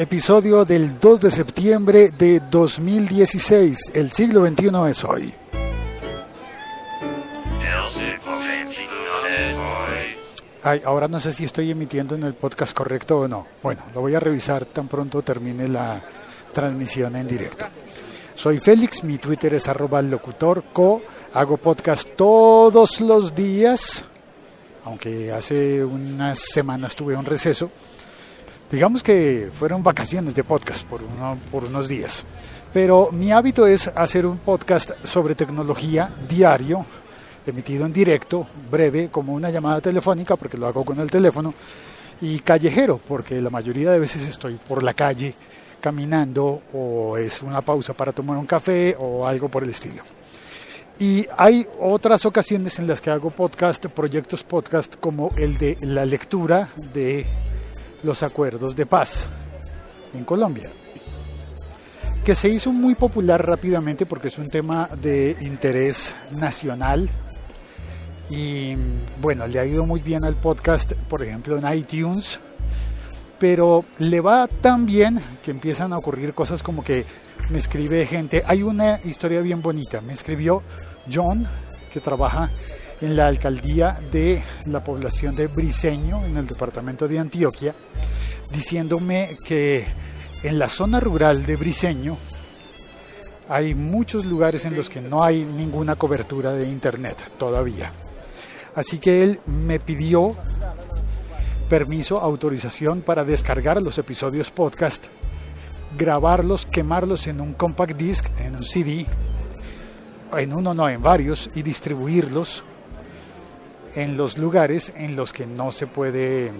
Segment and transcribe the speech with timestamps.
[0.00, 3.90] Episodio del 2 de septiembre de 2016.
[3.92, 5.34] El siglo XXI es hoy.
[10.62, 13.46] Ay, ahora no sé si estoy emitiendo en el podcast correcto o no.
[13.62, 16.00] Bueno, lo voy a revisar tan pronto termine la
[16.50, 17.66] transmisión en directo.
[18.34, 21.02] Soy Félix, mi Twitter es arroba locutorco.
[21.34, 24.02] Hago podcast todos los días,
[24.82, 27.70] aunque hace unas semanas tuve un receso.
[28.70, 32.24] Digamos que fueron vacaciones de podcast por, uno, por unos días.
[32.72, 36.86] Pero mi hábito es hacer un podcast sobre tecnología diario,
[37.44, 41.52] emitido en directo, breve, como una llamada telefónica, porque lo hago con el teléfono,
[42.20, 45.34] y callejero, porque la mayoría de veces estoy por la calle
[45.80, 50.02] caminando o es una pausa para tomar un café o algo por el estilo.
[51.00, 56.04] Y hay otras ocasiones en las que hago podcast, proyectos podcast, como el de la
[56.04, 57.26] lectura de
[58.02, 59.26] los acuerdos de paz
[60.14, 60.70] en Colombia,
[62.24, 67.08] que se hizo muy popular rápidamente porque es un tema de interés nacional.
[68.28, 68.76] Y
[69.20, 72.38] bueno, le ha ido muy bien al podcast, por ejemplo, en iTunes,
[73.38, 77.04] pero le va tan bien que empiezan a ocurrir cosas como que
[77.48, 80.62] me escribe gente, hay una historia bien bonita, me escribió
[81.12, 81.46] John,
[81.92, 82.50] que trabaja
[83.00, 87.74] en la alcaldía de la población de Briseño, en el departamento de Antioquia,
[88.52, 89.86] diciéndome que
[90.42, 92.16] en la zona rural de Briseño
[93.48, 97.92] hay muchos lugares en los que no hay ninguna cobertura de internet todavía.
[98.74, 100.36] Así que él me pidió
[101.68, 105.04] permiso, autorización para descargar los episodios podcast,
[105.96, 109.06] grabarlos, quemarlos en un compact disc, en un CD,
[110.36, 112.62] en uno no, en varios, y distribuirlos
[113.94, 116.50] en los lugares en los que no se puede,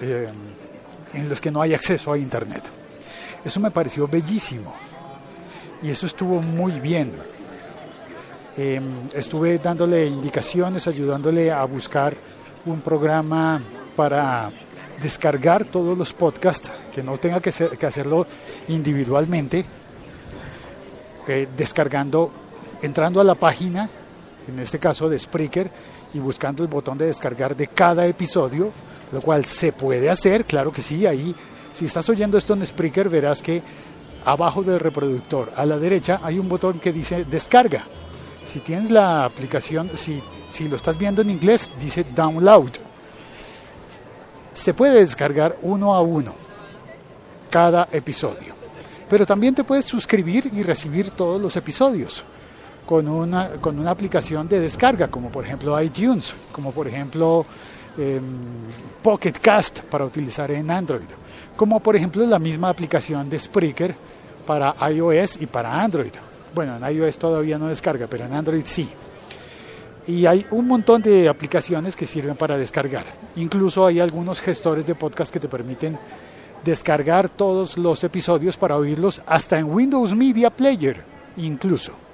[0.00, 0.28] eh,
[1.14, 2.62] en los que no hay acceso a Internet.
[3.44, 4.74] Eso me pareció bellísimo
[5.82, 7.12] y eso estuvo muy bien.
[8.56, 8.80] Eh,
[9.14, 12.16] estuve dándole indicaciones, ayudándole a buscar
[12.66, 13.62] un programa
[13.94, 14.50] para
[15.00, 18.26] descargar todos los podcasts, que no tenga que, ser, que hacerlo
[18.68, 19.64] individualmente,
[21.28, 22.32] eh, descargando,
[22.82, 23.88] entrando a la página,
[24.48, 25.70] en este caso de Spreaker,
[26.14, 28.70] y buscando el botón de descargar de cada episodio,
[29.12, 31.34] lo cual se puede hacer, claro que sí, ahí
[31.78, 33.62] si estás oyendo esto en Spreaker verás que
[34.24, 37.84] abajo del reproductor a la derecha hay un botón que dice descarga.
[38.44, 40.20] Si tienes la aplicación, si,
[40.50, 42.70] si lo estás viendo en inglés, dice download.
[44.52, 46.34] Se puede descargar uno a uno
[47.48, 48.54] cada episodio.
[49.08, 52.24] Pero también te puedes suscribir y recibir todos los episodios
[52.88, 57.44] con una, con una aplicación de descarga, como por ejemplo iTunes, como por ejemplo
[57.98, 58.18] eh,
[59.02, 61.10] Pocket Cast para utilizar en Android,
[61.54, 63.94] como por ejemplo la misma aplicación de Spreaker
[64.46, 66.12] para iOS y para Android.
[66.54, 68.88] Bueno, en iOS todavía no descarga, pero en Android sí.
[70.06, 73.04] Y hay un montón de aplicaciones que sirven para descargar.
[73.36, 75.98] Incluso hay algunos gestores de podcast que te permiten
[76.64, 81.04] descargar todos los episodios para oírlos hasta en Windows Media Player,
[81.36, 82.07] incluso.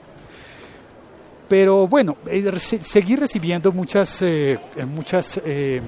[1.54, 4.58] Pero bueno, eh, seguí recibiendo muchas, eh,
[4.88, 5.80] muchas eh,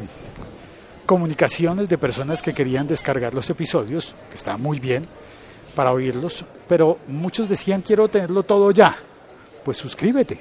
[1.05, 5.05] comunicaciones de personas que querían descargar los episodios, que está muy bien
[5.75, 8.97] para oírlos, pero muchos decían quiero tenerlo todo ya.
[9.65, 10.41] Pues suscríbete.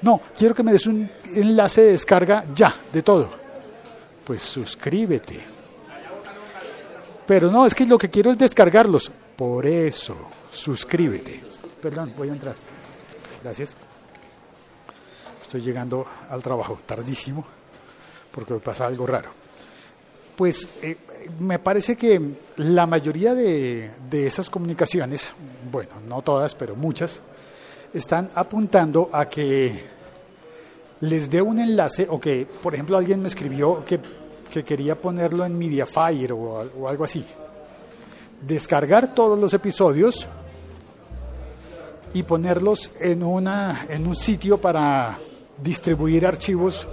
[0.00, 3.28] No, quiero que me des un enlace de descarga ya, de todo.
[4.24, 5.40] Pues suscríbete.
[7.26, 9.12] Pero no, es que lo que quiero es descargarlos.
[9.36, 10.16] Por eso,
[10.50, 11.38] suscríbete.
[11.82, 12.54] Perdón, voy a entrar.
[13.42, 13.76] Gracias.
[15.54, 17.44] Estoy llegando al trabajo tardísimo
[18.32, 19.30] porque pasa algo raro.
[20.34, 20.96] Pues eh,
[21.38, 22.20] me parece que
[22.56, 25.32] la mayoría de, de esas comunicaciones,
[25.70, 27.22] bueno, no todas, pero muchas,
[27.92, 29.80] están apuntando a que
[30.98, 34.00] les dé un enlace o que, por ejemplo, alguien me escribió que,
[34.52, 37.24] que quería ponerlo en Mediafire o, o algo así.
[38.44, 40.26] Descargar todos los episodios
[42.12, 45.16] y ponerlos en, una, en un sitio para
[45.62, 46.86] distribuir archivos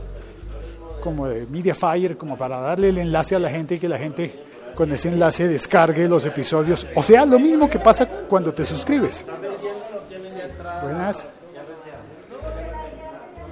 [1.02, 4.44] como de Mediafire, como para darle el enlace a la gente y que la gente
[4.76, 6.88] con ese enlace descargue los episodios.
[6.96, 9.26] O sea, lo mismo que pasa cuando te suscribes.
[10.82, 11.26] Buenas.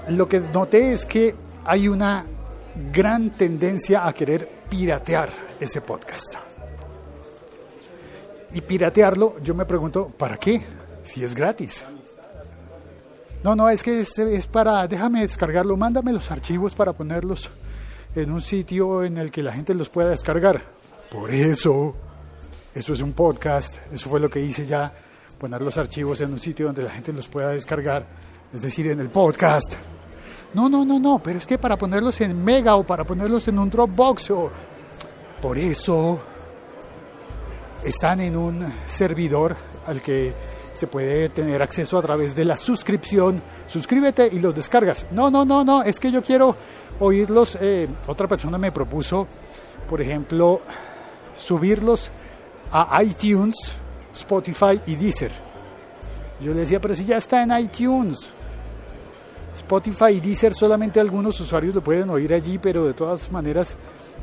[0.09, 1.35] Lo que noté es que
[1.65, 2.25] hay una
[2.91, 5.29] gran tendencia a querer piratear
[5.59, 6.35] ese podcast.
[8.51, 10.61] Y piratearlo, yo me pregunto, ¿para qué?
[11.03, 11.85] Si es gratis.
[13.43, 17.49] No, no, es que es, para, déjame descargarlo, mándame los archivos para ponerlos
[18.15, 20.61] en un sitio en el que la gente los pueda descargar.
[21.09, 21.95] Por eso,
[22.75, 24.93] eso es un podcast, eso fue lo que hice ya,
[25.37, 28.05] poner los archivos en un sitio donde la gente los pueda descargar,
[28.53, 29.75] es decir, en el podcast.
[30.53, 33.59] No, no, no, no, pero es que para ponerlos en Mega o para ponerlos en
[33.59, 34.51] un Dropbox o...
[35.41, 36.19] Por eso
[37.85, 39.55] están en un servidor
[39.85, 40.33] al que
[40.79, 43.41] se puede tener acceso a través de la suscripción.
[43.67, 45.07] Suscríbete y los descargas.
[45.11, 46.55] No, no, no, no, es que yo quiero
[47.01, 47.57] oírlos.
[47.59, 49.27] Eh, otra persona me propuso,
[49.89, 50.61] por ejemplo,
[51.35, 52.11] subirlos
[52.71, 53.55] a iTunes,
[54.13, 55.31] Spotify y Deezer.
[56.39, 58.29] Yo le decía, pero si ya está en iTunes.
[59.53, 63.75] Spotify y Deezer solamente algunos usuarios lo pueden oír allí, pero de todas maneras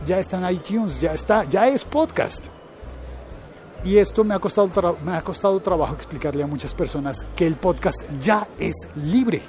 [0.06, 2.46] ya está en iTunes, ya está, ya es podcast.
[3.86, 7.54] Y esto me ha costado me ha costado trabajo explicarle a muchas personas que el
[7.54, 9.40] podcast ya es libre,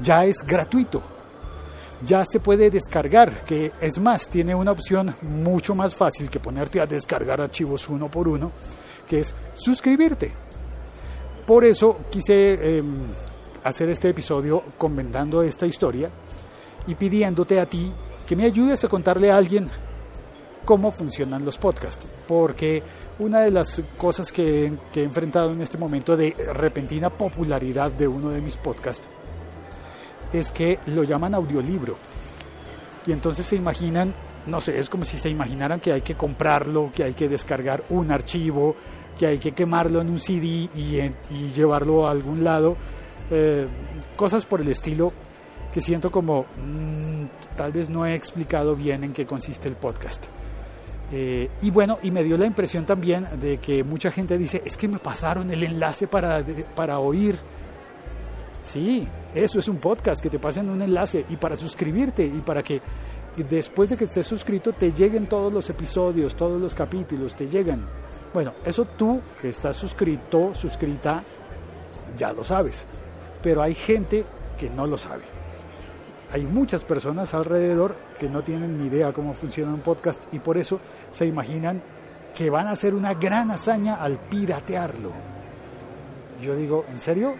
[0.00, 1.02] ya es gratuito.
[2.06, 6.80] Ya se puede descargar, que es más, tiene una opción mucho más fácil que ponerte
[6.80, 8.52] a descargar archivos uno por uno,
[9.08, 10.32] que es suscribirte.
[11.44, 12.82] Por eso quise eh,
[13.64, 16.08] hacer este episodio comentando esta historia
[16.86, 17.92] y pidiéndote a ti
[18.28, 19.68] que me ayudes a contarle a alguien
[20.64, 22.06] cómo funcionan los podcasts.
[22.26, 22.82] Porque
[23.18, 28.30] una de las cosas que, he enfrentado en este momento de repentina popularidad de uno
[28.30, 29.06] de mis podcasts
[30.32, 31.96] es que lo llaman audiolibro.
[33.06, 34.14] Y entonces se imaginan,
[34.46, 37.84] no sé, es como si se imaginaran que hay que comprarlo, que hay que descargar
[37.90, 38.76] un archivo,
[39.18, 40.98] que hay que quemarlo en un CD y,
[41.30, 42.76] y llevarlo a algún lado
[43.34, 43.66] eh,
[44.14, 45.10] cosas por el estilo
[45.72, 47.24] que siento como mmm,
[47.56, 50.26] tal vez no he explicado bien en qué consiste el podcast.
[51.12, 54.76] Eh, y bueno, y me dio la impresión también de que mucha gente dice, es
[54.76, 56.42] que me pasaron el enlace para,
[56.74, 57.36] para oír.
[58.62, 62.62] Sí, eso es un podcast, que te pasen un enlace y para suscribirte y para
[62.62, 62.80] que
[63.48, 67.86] después de que estés suscrito te lleguen todos los episodios, todos los capítulos, te llegan.
[68.32, 71.22] Bueno, eso tú que estás suscrito, suscrita,
[72.16, 72.86] ya lo sabes
[73.42, 74.24] pero hay gente
[74.58, 75.31] que no lo sabe.
[76.32, 80.56] Hay muchas personas alrededor que no tienen ni idea cómo funciona un podcast y por
[80.56, 80.80] eso
[81.10, 81.82] se imaginan
[82.34, 85.10] que van a hacer una gran hazaña al piratearlo.
[86.40, 87.34] Yo digo, ¿en serio?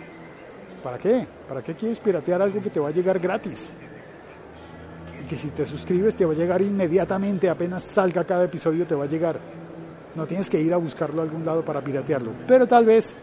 [0.85, 1.27] ¿Para qué?
[1.49, 3.71] ¿Para qué quieres piratear algo que te va a llegar gratis?
[5.23, 8.95] Y que si te suscribes te va a llegar inmediatamente, apenas salga cada episodio te
[8.95, 9.41] va a llegar.
[10.15, 12.33] No tienes que ir a buscarlo a algún lado para piratearlo.
[12.47, 13.17] Pero tal vez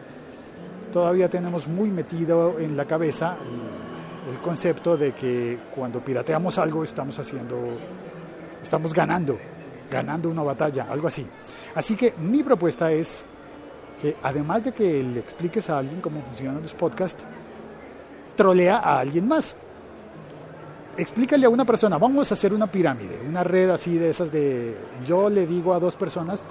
[0.91, 3.37] todavía tenemos muy metido en la cabeza
[4.27, 7.77] el concepto de que cuando pirateamos algo estamos haciendo,
[8.61, 9.37] estamos ganando,
[9.89, 11.25] ganando una batalla, algo así.
[11.75, 13.25] Así que mi propuesta es
[14.01, 17.23] que además de que le expliques a alguien cómo funcionan los podcasts,
[18.35, 19.55] trolea a alguien más.
[20.97, 24.75] Explícale a una persona, vamos a hacer una pirámide, una red así de esas de
[25.07, 26.43] yo le digo a dos personas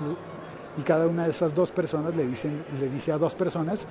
[0.78, 3.86] y cada una de esas dos personas le dicen le dice a dos personas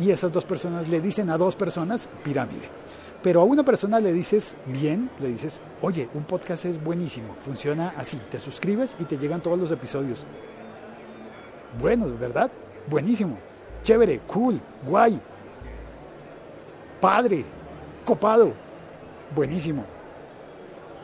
[0.00, 2.68] y esas dos personas le dicen a dos personas pirámide.
[3.22, 7.92] Pero a una persona le dices bien, le dices, oye, un podcast es buenísimo, funciona
[7.96, 10.24] así, te suscribes y te llegan todos los episodios.
[11.80, 12.50] Bueno, ¿verdad?
[12.86, 13.36] Buenísimo,
[13.82, 15.20] chévere, cool, guay,
[17.00, 17.44] padre,
[18.04, 18.52] copado,
[19.34, 19.84] buenísimo.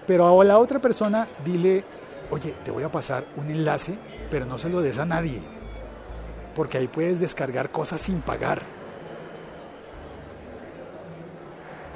[0.07, 1.83] Pero a la otra persona dile,
[2.31, 3.95] oye, te voy a pasar un enlace,
[4.31, 5.41] pero no se lo des a nadie,
[6.55, 8.63] porque ahí puedes descargar cosas sin pagar.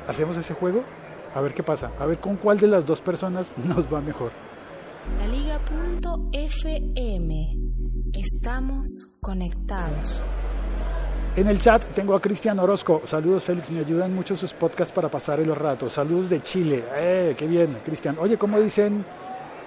[0.09, 0.83] ¿Hacemos ese juego?
[1.35, 1.93] A ver qué pasa.
[2.01, 4.33] A ver con cuál de las dos personas nos va mejor.
[5.21, 6.75] La Liga.fm.
[8.13, 10.25] Estamos conectados.
[11.37, 13.03] En el chat tengo a Cristian Orozco.
[13.05, 13.71] Saludos, Félix.
[13.71, 15.89] Me ayudan mucho sus podcasts para pasar el rato.
[15.89, 16.85] Saludos de Chile.
[16.97, 18.17] Eh, qué bien, Cristian.
[18.19, 19.05] Oye, ¿cómo dicen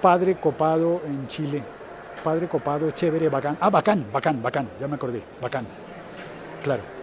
[0.02, 1.62] Padre Copado en Chile.
[2.24, 3.58] Padre Copado, chévere, bacán.
[3.60, 5.66] Ah, bacán, bacán, bacán, ya me acordé, bacán.
[6.64, 7.01] Claro.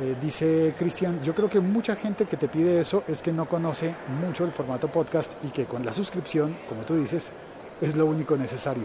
[0.00, 3.46] Eh, dice Cristian, yo creo que mucha gente que te pide eso es que no
[3.46, 3.94] conoce
[4.26, 7.30] mucho el formato podcast y que con la suscripción, como tú dices,
[7.80, 8.84] es lo único necesario.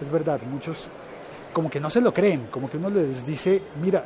[0.00, 0.88] Es verdad, muchos
[1.52, 4.04] como que no se lo creen, como que uno les dice, mira,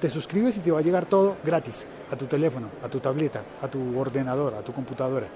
[0.00, 3.42] te suscribes y te va a llegar todo gratis, a tu teléfono, a tu tableta,
[3.60, 5.26] a tu ordenador, a tu computadora.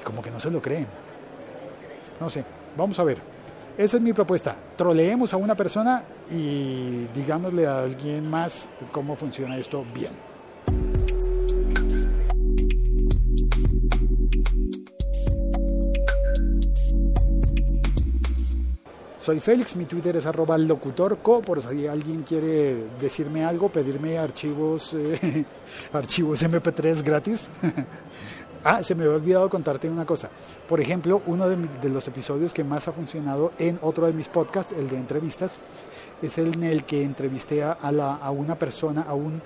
[0.00, 0.86] Y como que no se lo creen.
[2.18, 2.44] No sé,
[2.76, 3.31] vamos a ver.
[3.76, 4.54] Esa es mi propuesta.
[4.76, 10.12] Troleemos a una persona y digámosle a alguien más cómo funciona esto bien.
[19.18, 24.94] Soy Félix, mi Twitter es arroba locutorco, por si alguien quiere decirme algo, pedirme archivos,
[24.94, 25.44] eh,
[25.92, 27.48] archivos MP3 gratis.
[28.64, 30.30] ah, se me había olvidado contarte una cosa.
[30.68, 34.72] Por ejemplo, uno de, los episodios que más ha funcionado en otro de mis podcasts,
[34.72, 35.58] el de entrevistas,
[36.20, 39.42] es el en el que entrevisté a, a una persona, a un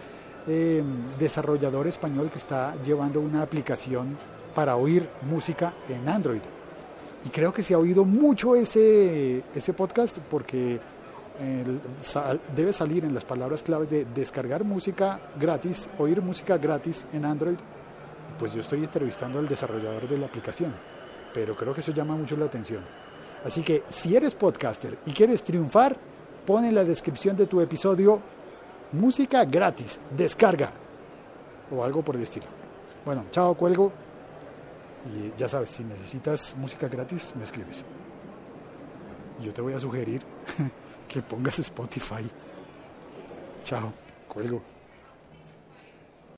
[0.49, 0.83] eh,
[1.19, 4.17] desarrollador español que está llevando una aplicación
[4.55, 6.41] para oír música en Android.
[7.25, 10.79] Y creo que se ha oído mucho ese, ese podcast porque
[12.55, 17.57] debe salir en las palabras claves de descargar música gratis, oír música gratis en Android.
[18.38, 20.75] Pues yo estoy entrevistando al desarrollador de la aplicación,
[21.33, 22.83] pero creo que eso llama mucho la atención.
[23.45, 25.97] Así que si eres podcaster y quieres triunfar,
[26.45, 28.21] pon en la descripción de tu episodio
[28.93, 30.71] música gratis, descarga
[31.71, 32.47] o algo por el estilo.
[33.05, 33.93] Bueno, chao, cuelgo.
[35.07, 37.85] Y ya sabes, si necesitas música gratis, me escribes.
[39.40, 40.23] Yo te voy a sugerir
[41.09, 42.28] que pongas Spotify.
[43.62, 43.93] Chao,
[44.28, 44.75] cuelgo.